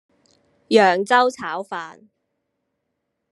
[0.69, 2.07] 揚州炒飯